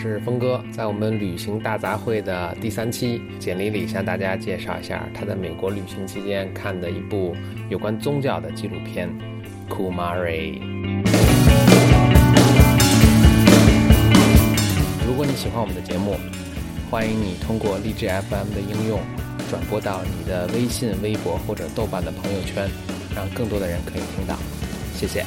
[0.00, 0.64] 是峰哥。
[0.72, 7.36] 在我们旅行大杂烩的第三期，简历里向大家介绍一下他在美国旅行期间看的一部
[7.68, 9.10] 有关宗教的纪录片
[9.70, 10.58] 《Kumari》。
[15.06, 16.16] 如果你喜欢我们的节目，
[16.90, 19.00] 欢迎你通过荔枝 FM 的应用
[19.50, 22.70] 转播到你的微信、微博或者豆瓣的朋友圈，
[23.14, 24.34] 让更多的人可以听到。
[24.94, 25.22] 谢谢。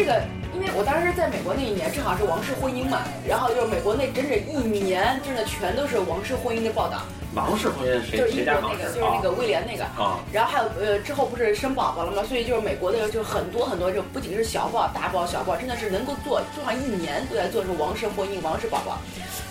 [0.00, 0.18] 这个，
[0.54, 7.02] 因为我当时在美国那一年正好是王室婚姻嘛，然后就是美国那整整一年，真的全都是王室婚姻的报道。
[7.34, 9.84] 王室婚姻谁就是英谁家王室国那个，就是那个威廉那个。
[10.02, 10.16] 啊？
[10.32, 12.24] 然后还有呃，之后不是生宝宝了吗？
[12.26, 18.96] 所以就是美国的就很多很多，就不仅是小报、大报、小报，真的是能够做做上一年都在做这王室婚姻、王室宝宝。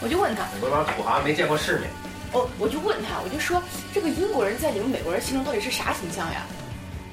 [0.02, 1.92] 我就问他，美国帮土豪没见过世面，
[2.34, 3.62] 哦，我就问他，我就说
[3.94, 6.42] 这个英国人在你们美国人心中到底是啥形象呀？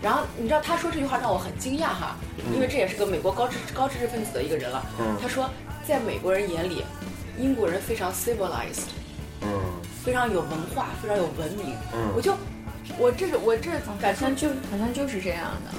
[0.03, 2.17] 然后你知道他说这句话让我很惊讶哈，
[2.55, 4.85] 因为这也是个美国高知高知识分子的一个人了。
[5.01, 5.51] 嗯他说
[5.87, 6.85] 在美国人眼里，
[7.39, 8.91] 英国人非常 civilized，
[9.43, 9.49] 嗯
[10.05, 11.75] 非常有文化，非常有文明。
[11.95, 12.37] 嗯我就
[12.99, 15.73] 我这是我这感觉就好像就是这样的，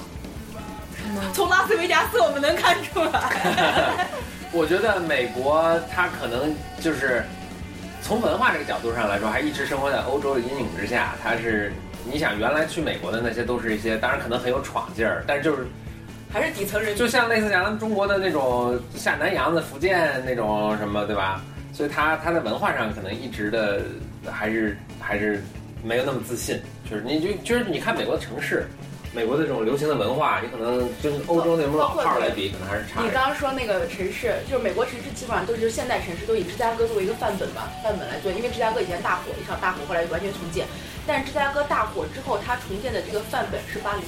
[0.96, 1.22] 是吗？
[1.32, 4.06] 从拉斯维加斯我们能看出来。
[4.52, 7.24] 我觉得美国他可能就是
[8.08, 11.14] 从文化这个角度上来说，还一直生活在欧洲的阴影之下。
[11.22, 11.70] 它是
[12.10, 15.66] 你想原来去美国的那些都是一些，当然可能很有闯劲儿，但是就是
[16.32, 21.42] 还是底层人，就像类似咱们中国的那种下南洋的福建那种什么，对吧？
[21.74, 23.82] 所以他他在文化上可能一直的
[24.24, 25.44] 还是还是
[25.84, 26.58] 没有那么自信。
[26.90, 28.66] 就是你就就是你看美国的城市，
[29.12, 33.10] 美国的这种流行的文化，你可能跟欧洲那种老炮儿来比，可能还是差你。
[33.10, 38.30] 刚刚说那个城市，就是美国城市，基本上都是现代城市，都以芝加哥作为一个范本吧，范本来做。
[38.30, 40.66] 因为芝加哥以前大火，一场大火，后来完全重建。
[41.06, 44.02] 但是芝加哥大火之后，它重建的这个范本是巴黎，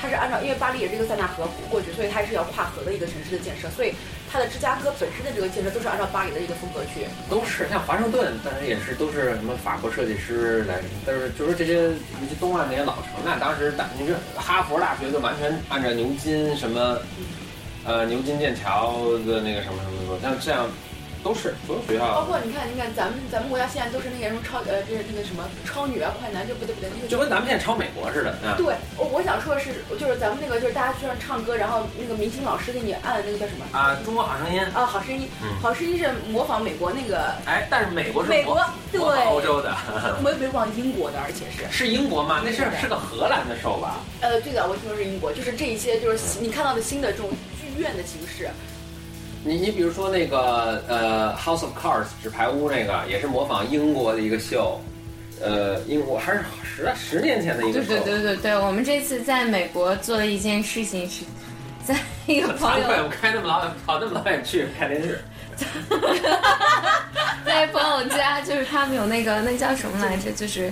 [0.00, 3.92] 它是按照因为巴黎也是一个塞纳河过去，所以它是要跨河的一个城市的建设，所以
[4.30, 7.06] 它的芝加哥本身的这个建设都是按照巴黎的一个风格去。
[7.28, 16.98] 都是像华盛顿，当然也是都是什么法国设计师来，但是就是这些尤其东岸那些老城，那当时大你说哈佛大学就完全按照牛津什么，
[17.84, 20.68] 呃牛津剑桥的那个什么什么什么，像这样
[21.28, 28.56] 都是所有学校包括你看，你看咱们咱们国家现在都是那些什么超呃，就是那个什么超女啊、快男，就不对不对，那个就跟咱们现在超美国似的啊。
[28.56, 33.78] 对，我我想说的是，就是咱们那个就是大家去上唱歌，然后那个明星老师给你按那个叫什么？
[33.78, 38.58] 啊，中国好声音，啊，好声音，嗯好声音是模仿美国那个哎，但是美国是美国
[38.90, 39.76] 对欧洲的，
[40.24, 42.40] 没模仿英国的，而且是是英国吗？
[42.42, 44.00] 那是是个荷兰的 show 吧？
[44.22, 47.28] 呃，对的，我听说是英国，就是这一些就是你看到的新的这种
[47.60, 48.48] 剧院的形式，
[49.44, 54.80] 你你比如说那个呃《House of Cards》纸牌屋那个，也是模仿英国的一个秀，
[55.40, 58.00] 呃，英国还是十十年前的一个对。
[58.00, 61.24] 对对对对，我们这次在美国做了一件事情是，
[61.84, 61.96] 在
[62.26, 65.22] 一个朋友， 我开那么老远跑那么老远去看电视。
[67.44, 70.70] 在朋友家，就是他们有那个那叫什么来着，就是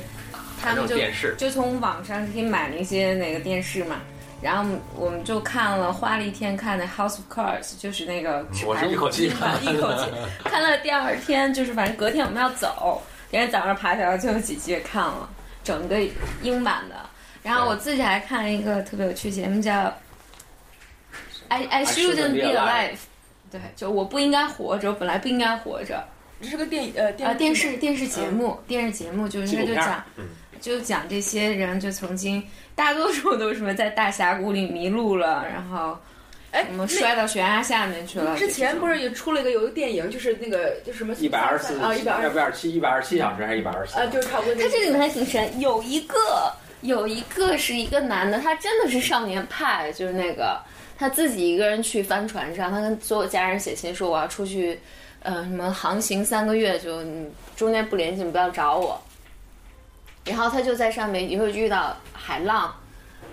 [0.60, 3.96] 他们就电视就从网上可以买那些那个电视嘛。
[4.42, 10.10] 然后我们就看了，花了一天看的《House of Cards》，就是那个我是一口气看一口气
[10.44, 10.76] 看了。
[10.78, 15.28] 第二天就是反正隔天我们要走，第二天早上爬起来最后几集也看了，
[15.64, 15.96] 整个
[16.42, 16.94] 英版的。
[17.42, 19.72] 然后我自己还看了一个特别有趣节目叫
[21.48, 22.92] 《I I Shouldn't Be Alive》，
[23.50, 26.04] 对，就我不应该活着，我本来不应该活着。
[26.42, 30.24] 这是个电呃电啊，电视电视节目，电视节目就是就讲，嗯
[30.60, 32.42] 就讲这些人就曾经，
[32.74, 35.96] 大多数都是什么在大峡谷里迷路了，然后
[36.50, 38.36] 哎什么摔到悬崖下面去了。
[38.36, 43.98] 之前不是也出了一个有一个电影，就是那个就什么一百二十四啊，一百二七，一百二十七小时还是一百二十四？
[43.98, 44.54] 啊，就是差不多。
[44.54, 46.16] 他这里面还挺神，有一个
[46.82, 50.60] 有一个是一个男的，他真的是少年派，就是那个
[50.98, 54.78] 他自己一个人去帆船上，他跟所有家人写信说我要出去，
[55.22, 59.00] 呃，什么航行三个月，就你中间不联系，你不要找我。
[60.26, 62.74] 然后他就在上面也会遇到海浪，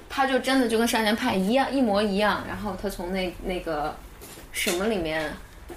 [0.07, 2.43] 他就真的就跟少年派一样，一模一样。
[2.47, 3.93] 然后他从那那个
[4.51, 5.31] 什么里面，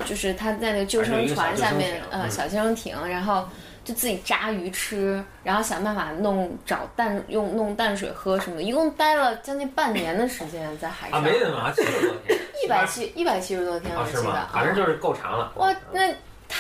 [0.05, 3.49] 就是他在那个救生船下面，呃，嗯小救生艇，然后
[3.85, 12.39] 就自己扎鱼吃，然后想办法弄找淡用弄淡水喝什么的，一共待了将近半年的时间在海上，啊，没那么长，七十多天。
[12.65, 14.49] 一百七一百七十多天，我记得，？
[14.53, 15.53] 反正就是够长了。
[15.57, 16.13] 哇，那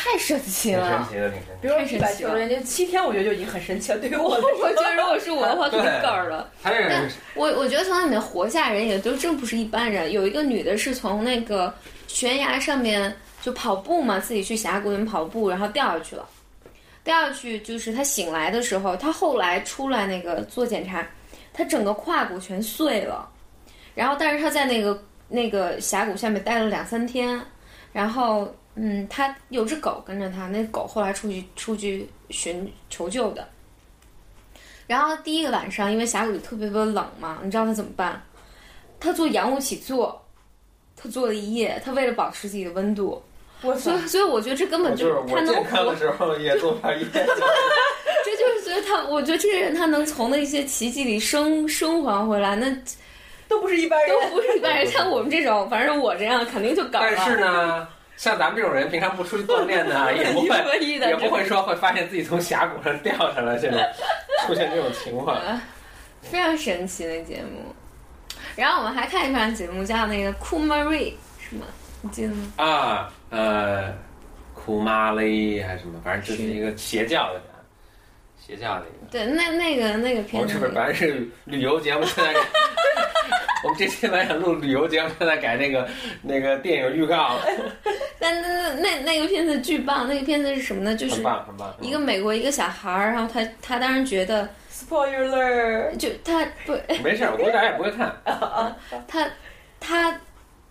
[0.06, 1.08] 太神奇了神。
[1.08, 1.50] 奇的，挺神奇。
[1.60, 3.98] 比如神奇了一百九十天，七天我觉得就已经很神奇了。
[3.98, 6.48] 对于我 来说，我觉得如果是我的话，肯定嗝儿了。
[6.62, 10.12] 他这个我我觉得从里面活下人也都真不是一般人。
[10.12, 11.74] 有一个女的是从那个
[12.06, 16.28] 悬崖上面就跑步嘛，自己去峡谷里面跑步，然后掉下去了。
[17.02, 21.06] 掉下去就是她醒来的时候，她后来出来那个做检查，
[21.52, 23.28] 她整个胯骨全碎了，
[23.94, 27.40] 然后但是她在那个那个峡谷下面待了两三天，
[27.92, 33.48] 然后嗯，他有只狗跟着他，那狗后来出去出去寻求救的。
[34.86, 38.22] 然后第一个晚上，因为峡谷里特别特别冷嘛，你知道他怎么办？
[39.00, 40.24] 他做仰卧起坐，
[40.96, 43.22] 他做了一夜，他为了保持自己的温度，
[43.62, 43.92] 我所！
[43.94, 47.08] 以所以我觉得这根本就是他能活的时候也做一夜。
[48.24, 52.70] 这就是觉得他，我觉得这些人他能从那些奇迹里生生还回来，那
[53.48, 54.10] 都不是一般人。
[54.10, 54.86] 都不是一般人。
[54.86, 57.12] 像我们这种，反正我这样肯定就搞了。
[57.16, 63.78] 但是呢，像咱们这种人，平常不出去锻炼呢， 也不会也不会说会发现自己从峡谷上掉下来，这种
[64.46, 65.40] 出现这种情况。
[66.22, 67.74] 非常神奇的节目。
[68.56, 71.66] 然后我们还看一档节目叫那个库 Marie 是吗？
[72.00, 72.52] 你记得吗？
[72.56, 73.94] 啊，呃，
[74.54, 77.42] 库玛丽还是什么，反正就是一个邪教的，
[78.46, 79.10] 邪教的一个。
[79.10, 82.32] 对，那那个那个片子们是不是本来是旅游节目，现在
[83.64, 85.88] 我们这期本来想录旅游节目，现在改那个
[86.22, 87.46] 那个电影预告了，
[88.20, 90.94] 但那那那那个片子巨棒，那个片子是什么呢？
[90.94, 91.74] 就是很棒很棒。
[91.80, 96.72] 一个美国一个小孩儿，然后他他当时觉得，Spoiler，就他不
[97.02, 98.14] 没事儿，我估计大家也不会看。
[99.08, 99.28] 他
[99.80, 100.20] 他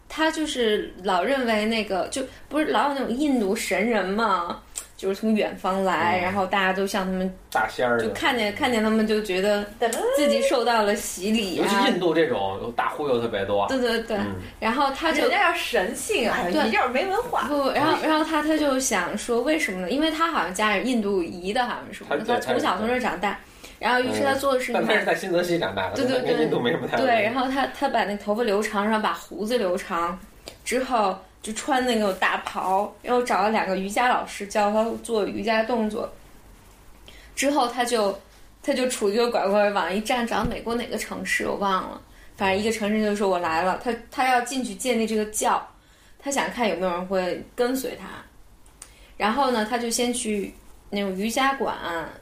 [0.08, 4.62] 他就是老认为那个就不是老有那种印度神人嘛，
[5.06, 9.64] 就是从远方来，嗯然后大家都像他们大仙儿就看见看见他们就觉得
[10.16, 13.68] 自己受到了洗礼尤其啊，印度这种大忽悠特别多。
[13.68, 17.44] 对对对，嗯然后他就人家要神性啊，对你这样没文化。
[17.44, 19.92] 不，然后然后他他就想说为什么呢？
[19.92, 23.38] 因为他好像家里印度裔的，好像是他从小从这儿长大，
[23.78, 30.18] 然后于是他做的事情但他是嘛，在新泽西长大的，对对对跟印度没什么太大对，然后他他把那头发留长，然后把胡子留长，
[30.64, 31.16] 之后
[31.46, 36.12] 就穿那个大袍，然后找了两个瑜伽老师教他做瑜伽动作，
[37.36, 38.20] 之后他就
[38.64, 42.02] 他就杵一个拐棍往一站，找美国哪个城市我忘了，
[42.36, 45.64] 反正一个城市就说我来了，他他要进去建立这个教，
[46.18, 48.08] 他想看有没有人会跟随他，
[49.16, 50.52] 然后呢，他就先去
[50.90, 51.76] 那种瑜伽馆，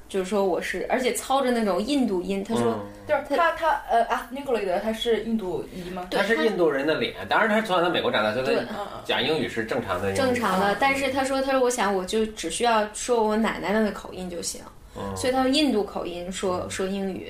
[0.08, 2.74] 就是说我是，而且操着那种印度音，他说。
[2.74, 6.08] 嗯就是他他呃啊，尼古雷德他是印度裔吗？
[6.10, 8.58] 对他他是印度人的脸，当然他从小在美国长大，所以。
[9.04, 10.14] 讲英语是正常的。
[10.14, 14.62] 正常的嗯，但是他说，他说我想我就只需要说我奶奶那个口音就行，
[14.96, 17.30] 嗯所以他用印度口音说说英语，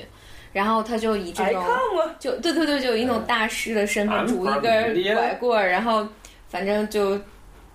[0.52, 1.66] 然后他就以这哎种，
[2.20, 6.08] 就对对对，就以一种大师的身份拄一根拐棍儿，然后
[6.50, 7.20] 反正就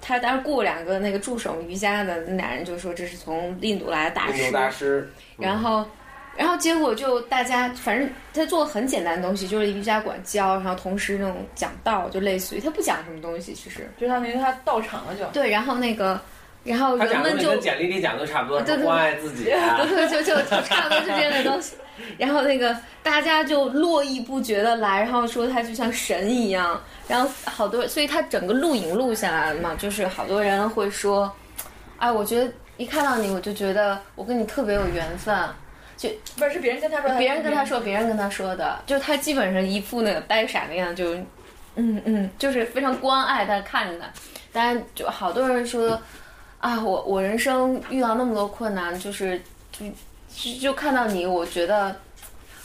[0.01, 5.85] 他当时雇两个那个助手瑜伽的那俩人就说这是从印度来的大师印度，大师，然后。
[6.37, 15.25] 然后结果就大家，反正他做很简单的东西，就是瑜伽馆教，然后同时那种讲道，就类似于他不讲什么东西，其实就相当于他到场了就。
[15.33, 15.51] 对。
[15.51, 16.21] 然后那个，
[16.63, 21.75] 然后人们就跟简历里讲的差不多， 关爱自己啊对，对，就就就差不多是这样的东西。
[22.17, 26.81] 然后那个大家就络绎不绝的来，然后说他就像神一样。
[27.07, 31.33] 然后好多，所以他整个录影录下来了嘛，就是好多人会说，
[31.99, 35.37] 哎，我觉得一看到你，我就觉得我跟你特别有缘分。
[35.97, 41.13] 就不是是别人跟他说，别人跟他说，别人跟他说的，就他基本上一副那个呆傻那样，就，
[41.75, 44.07] 嗯嗯，就是非常关爱他看着他。
[44.53, 46.01] 当然，就好多人说，
[46.61, 49.43] 啊，我我人生遇到那么多困难，就是
[50.61, 51.95] 就看到你，我觉得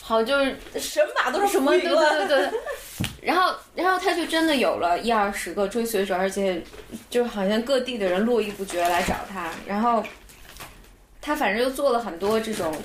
[0.02, 2.60] 好就是神马都是什么对对对对。
[3.22, 6.62] 然后，然后他就真的有了一二十个追随者，而且
[7.10, 9.50] 就好像各地的人络绎不绝来找他。
[9.66, 10.04] 然后
[11.22, 12.76] 他反正就做了很多这种，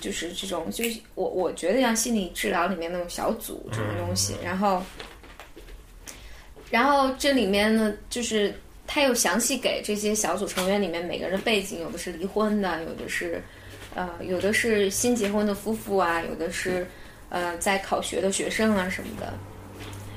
[0.00, 4.36] 就是这种，就是我我觉得像心理治疗里面那种小组这种东西。
[4.42, 4.80] 然后，
[6.70, 8.54] 然后这里面呢，就是
[8.86, 13.42] 他又详细给这些小组成员里面每个人的背景，有的是离婚的，有的是
[13.94, 16.86] 呃，有的是新结婚的夫妇啊，有的是
[17.28, 19.32] 呃在考学的学生啊什么的。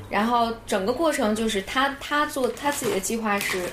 [0.10, 3.65] 然后整个过程就是他他做他自己的计划是，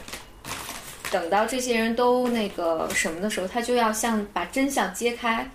[1.11, 5.47] 等到这些人都那个什么的时候，他就要像把真相揭开，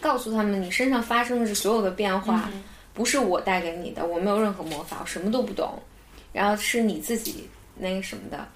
[0.00, 2.50] 告诉他们你身上发生的是所有的变化，
[2.92, 5.82] 不是我带给你的，我没有任何魔法，我什么都不懂，
[6.30, 8.46] 然后是你自己那个什么的。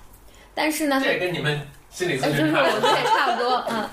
[0.55, 1.59] 但是呢，这跟你们
[1.91, 2.53] 心理咨呃，就是。
[2.53, 3.89] 我觉得也差不多，嗯。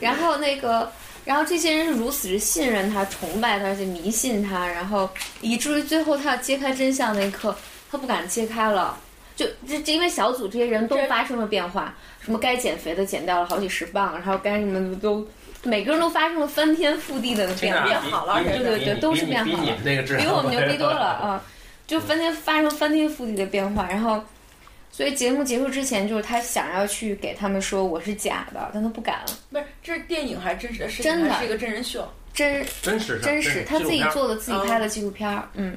[0.00, 0.90] 然后那个，
[1.24, 5.08] 然后这些人是如此之信任他、崇拜他，而且迷信他，然后
[5.40, 7.54] 以至于最后他要揭开真相那一刻，
[7.90, 8.96] 他不敢揭开了。
[9.36, 15.26] 就这，这因为小组这些人都发生了变化，什么该减肥的减掉了好几十磅，然后该什么的都，
[15.62, 17.84] 每个人都发生了翻天覆地的变化。
[17.84, 21.42] 变好了对对对都是变好了比我们牛逼多了啊！
[21.86, 24.22] 就翻天发生翻天覆地的变化，然后，
[24.92, 29.26] 所以节目结束之前，就是他想要去给他们说我是假的，但他不敢了。
[29.50, 31.04] 不是这是电影还是真实的事情？
[31.04, 32.06] 真的是一个真人秀？
[32.32, 35.76] 真真实真实，他自己做的自己拍的纪录片儿，嗯，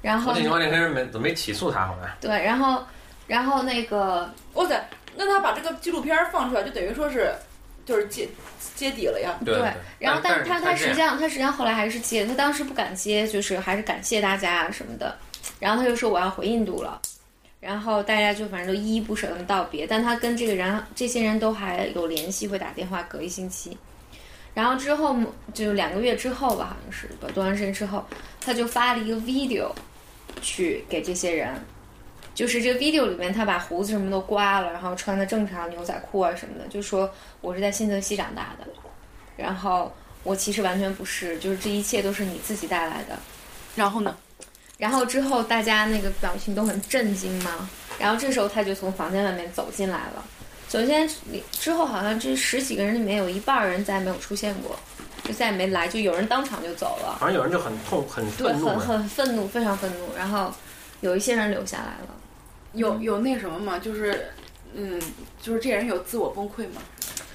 [0.00, 2.10] 然后那黑人没怎么没起诉他好像？
[2.20, 2.82] 对，然后
[3.26, 7.34] 然后那个哇塞，那他把这个纪录片放出来，就等于说是
[7.84, 8.28] 就是揭
[8.76, 9.36] 揭底了呀。
[9.44, 15.16] 对对，然后但是他他实际上上他实际上后来还是接，他当时不敢接，就是还是感谢大家啊什么的，
[15.58, 17.00] 然后他就说我要回印度了。
[17.60, 23.76] 然后大家就反正都依依不舍的道别，但他跟这个人这些人都还有联系，会打电话，隔一星期。
[24.54, 25.14] 然后之后
[25.52, 28.04] 就两个月之后吧，好像是多长时间之后，
[28.40, 29.70] 他就发了一个 video
[30.40, 31.54] 去给这些人，
[32.34, 37.08] 就是这个 video 里面他把胡子什么都刮了，然后穿的正常牛仔裤啊什么的，就说
[37.42, 38.66] 我是在新泽西长大的，
[39.36, 43.18] 然后我其实完全不是，就是这一切都是你自己带来的。
[43.76, 44.16] 然后呢？
[44.80, 47.68] 然后之后大家那个表情都很震惊嘛，
[47.98, 50.24] 然后这时候他就从房间外面走进来了。
[50.68, 51.08] 首先
[51.52, 54.76] 之后好像这十几个人里面有一半人再也没有出现过，
[55.24, 57.16] 就再也没来，就有人当场就走了。
[57.20, 60.16] 好像有人就很痛很对，愤怒很很愤怒，非常愤怒。
[60.16, 60.52] 然后
[61.02, 62.14] 有一些人留下来了。
[62.72, 63.78] 有有那什么吗？
[63.78, 64.28] 就是
[64.74, 65.00] 嗯，
[65.42, 66.80] 就是这人有自我崩溃吗？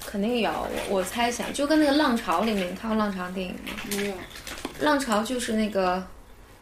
[0.04, 3.72] 肯定有，我我猜想就跟那个《浪潮》里面，你看过《浪潮》电影吗？
[3.90, 4.14] 没有。
[4.80, 6.02] 《浪潮》就是那个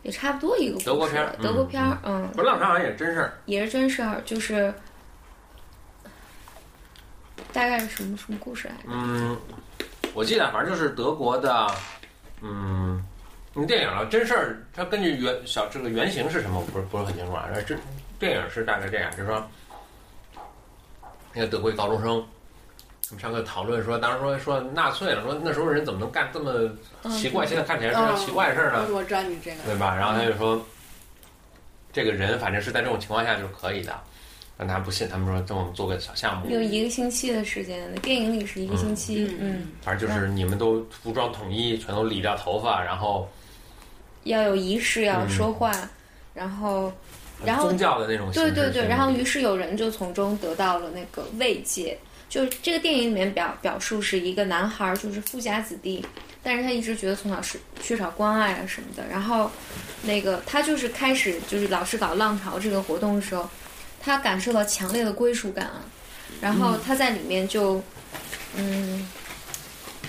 [0.05, 4.73] 也差不多一个故事德国片儿德国片儿，嗯，不是浪潮好像也是真事儿，也是真事儿，就是
[7.53, 8.83] 大概是什么什么故事来着？
[8.89, 9.37] 嗯，
[10.13, 11.67] 我记得反正就是德国的，
[12.43, 13.03] 嗯，
[13.55, 17.49] 那电影了，真事儿，它根据原小这个原型是什么，我不是不是很清楚啊。
[17.67, 17.75] 这
[18.19, 19.43] 电影是大概这样，就是说，
[21.33, 22.23] 那个德国一高中生，
[23.07, 26.71] 他们上课讨论说，当时说说纳粹了，说那时候人怎么能干这么
[27.11, 28.87] 奇怪，现在看起来是件奇怪的事儿呢？
[28.93, 29.57] 我知道你这个。
[29.65, 29.95] 对吧？
[29.95, 30.65] 然后他就说，
[31.93, 33.95] 这个人反正是在这种情况下就是可以的，
[34.57, 43.29] 但他不信，他们说等我们做个小项目，有一个星期的时间，电影里是一个星期，嗯，反正就是你们都服装统一，全都理掉头发，然后
[44.23, 45.71] 要有仪式，要说话，
[46.33, 46.91] 然后，
[47.45, 51.99] 然后宗教的那种对对对，然后于是有人就从中得到了那个慰藉。
[52.35, 56.05] 就是这个电影里面表表述是一个男孩，就是富家子弟，
[56.43, 59.05] 但是他一直觉得从小是缺少关爱啊什么的。
[59.09, 59.49] 然后，
[60.03, 63.49] 那个他就是开始就是老师搞浪潮这个活动的时候，
[64.03, 65.85] 他感受到强烈的归属感啊。
[66.41, 67.81] 然后他在里面就，
[68.57, 69.09] 嗯，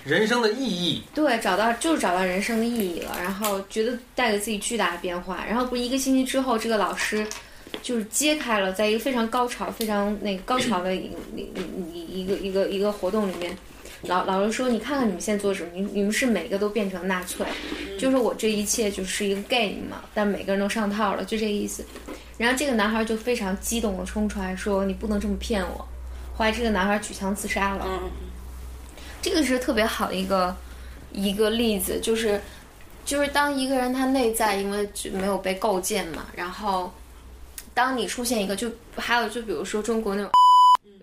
[0.04, 3.16] 人生的意义，对，找到就是找到人生的意义了。
[3.22, 5.46] 然后觉得带给自己巨大的变化。
[5.48, 7.24] 然后不是一个星期之后，这个老师。
[7.86, 11.48] 就是揭开了，在一个非常高潮、非常那个高潮的一一
[11.94, 13.56] 一一个一个一个活动里面，
[14.08, 15.70] 老老师说：“你看看你们现在做什么？
[15.72, 17.46] 你你们是每个都变成纳粹，
[18.00, 21.86] 就是我这一切就是一个 game 嘛，但每个人都上套了，就这个意思。”
[22.40, 25.88] 然后这个男孩就非常激动的冲出来说：“你不能这么骗我！”
[26.36, 27.86] 后来这个男孩举枪自杀了。
[27.88, 28.10] 嗯，
[29.22, 30.58] 这个是特别好的一个
[31.12, 32.42] 一个例子，就是
[33.06, 36.92] 就是当一个人他内在因为没有被构建嘛，然后。
[37.76, 40.32] 当你出现一个，就还有就比如说中国那种，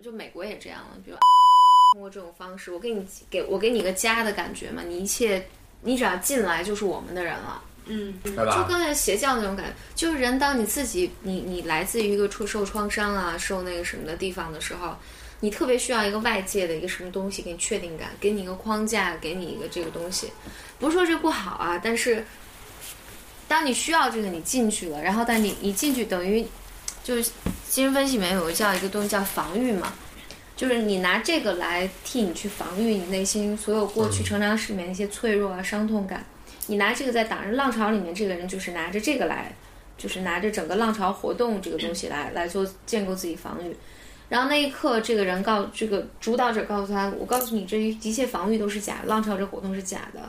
[0.02, 1.16] 就美国也这样了，比如
[1.92, 5.46] 通过这种方式，我给你给我给你个家的感觉嘛，你一切
[5.82, 8.44] 你只要进来就是我们的人了，嗯，对吧？
[8.46, 14.96] 就刚才邪教那种感觉，就是人当你自己你你来自于一个受受创伤啊，受那个什么的地方的时候，
[15.40, 20.32] 你特别需要一个外界的一个什么东西给你确定感，给你一个框架，给你一个这个东西，
[20.78, 22.24] 不是说这不好啊，但是
[23.46, 26.42] 当你需要这个，你进去了，然后但你你进去等于。
[27.02, 27.30] 就是
[27.68, 29.92] 精神分析里面有个叫一个东西叫防御嘛，
[30.54, 36.24] 就是你拿这个来替你去防御你内心所有过去成长史里面那些脆弱啊、伤痛感，
[36.68, 39.52] 你拿这个在打人浪潮里面，这个人就是拿着这个来，
[39.98, 43.74] 就是拿着整个浪潮活动这个东西来来做建构自己防御。
[44.28, 50.20] 然后那一刻，这个人告这个主导者告诉他：“我告诉你，这一切防御都是假的，浪潮这活动是假的，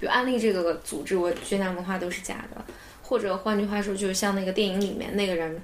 [0.00, 2.64] 比如安利这个组织，我宣讲文化都是假的，
[3.02, 5.62] 或者换句话说，就是像那个电影里面那个人。”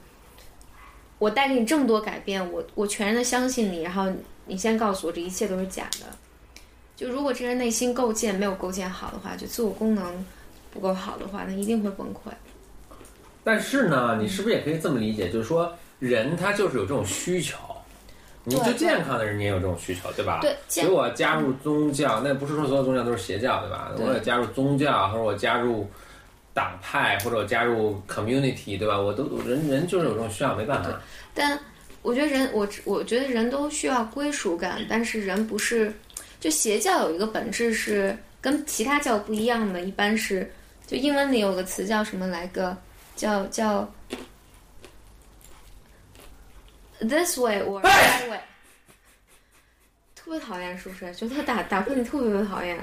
[1.22, 4.10] 我带给你这么多改变，我我全然的相信你，然后
[4.46, 6.06] 你先告诉我这一切都是假的。
[6.96, 10.26] 就如果这人内心构建没有构建好的话，就自我功能
[10.72, 12.32] 不够好的话，那一定会崩溃。
[13.44, 17.56] 但是呢，你是不是也可以这么理解，就是说人他就是有这种需求，
[18.42, 20.40] 你就健康的人你也有这种需求，对吧？
[20.42, 23.92] 对，所以我加入宗教，那不是说所有宗教都是邪教，对吧？
[23.96, 25.88] 我也加入宗教，或者我加入。
[26.54, 28.98] 党派或者我加入 community，对吧？
[28.98, 31.00] 我都人人就是有这种需要，没办法。
[31.34, 31.58] 但
[32.02, 35.92] 我觉得人，我我觉得人都需要归属感，但是人不是，
[36.40, 40.52] 就邪教有一个本质是跟其他教不一样的，一般是
[40.86, 42.76] 就英文里有个词叫什么来个，
[43.16, 43.90] 叫叫
[47.00, 48.40] this way or that way。
[50.14, 51.12] 特别讨厌，是不是？
[51.14, 52.78] 就他打打喷嚏特别特别讨厌。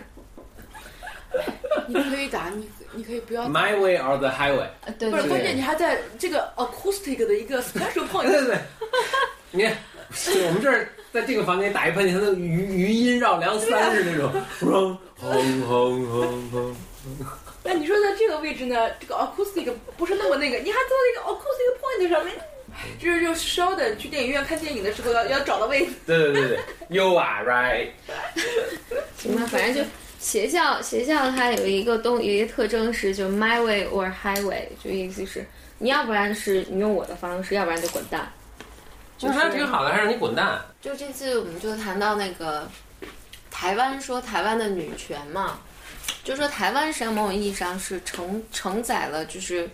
[1.88, 3.44] 你可以打，你你可以不要。
[3.48, 4.68] My way or the highway。
[4.86, 8.58] 呃对不是，关键你还在这个 acoustic 的一个 special point，对对对，
[9.52, 9.78] 你看，
[10.48, 16.76] 我们这儿在这个房间打一喷嚏，它的余余音绕梁三是那种，轰轰轰轰轰。
[17.64, 22.36] 那你说在这个位置呢，这个 acoustic 不是那么那个，你还坐在一个 acoustic point 上面，
[23.00, 25.92] 就是就烧的去电影院看电影的时候要要找到位置。
[26.06, 26.60] 对对对对
[26.90, 27.90] ，You are right。
[29.18, 35.46] 行吧，反正就学校学校它有一个东有一个特征是就 my way or highway，就意思是
[35.78, 38.32] 你要不然是你用我的方式，要不然就滚蛋。
[39.18, 40.62] 就是还挺好的，还让你滚蛋。
[40.82, 42.70] 就这次我们就谈到那个
[43.52, 45.60] 台湾，说台湾的女权嘛，
[46.24, 49.70] 就说台湾实际上某种意义上是承承载了就是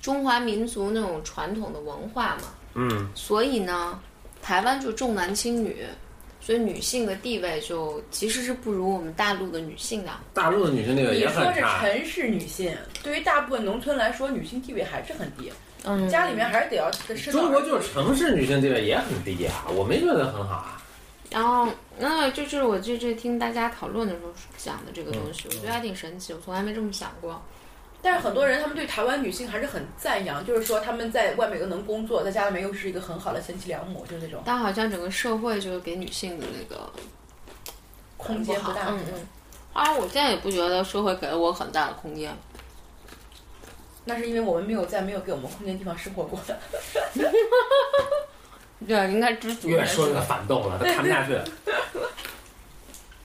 [0.00, 4.00] 中华民族那种传统的文化嘛，嗯，所以呢，
[4.42, 5.86] 台湾就重男轻女，
[6.48, 10.10] 所以女性的地位就其实是不如我们大陆的女性的。
[10.32, 11.60] 大陆的女性地位也你说是。
[11.60, 15.52] 城市女性，对于大部分农村来说，女性地位还是很低，
[15.84, 20.82] 嗯，家里面还是得要生中国就是城市女性地位也很低啊，我没觉得很好啊。
[21.28, 27.42] 然后，那就是我这这听大家讨论的时候讲的这个东西，我觉得还挺神奇，我从来没这么想过。
[28.00, 36.90] 但是很多人他们对台湾女性还是很赞扬，就是说他们在外面又能工作，在家里面又是一个很好的贤妻良母，就是那种但好像整个社会就是给女性的那个
[38.16, 38.90] 空间不大。
[38.90, 39.26] 嗯嗯。
[39.72, 42.34] 啊，我现在也不觉得社会给了我很大的空间。
[44.04, 46.58] 那是因为我们没有在没有给我们空间的地方生活过的。
[48.86, 49.68] 对，应该知足。
[49.68, 51.44] 越说越反动了，他看不下去了。